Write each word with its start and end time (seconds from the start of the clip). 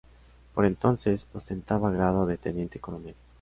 Por 0.55 0.65
entonces 0.65 1.27
ostentaba 1.31 1.91
grado 1.91 2.25
de 2.25 2.39
teniente 2.39 2.79
coronel. 2.79 3.15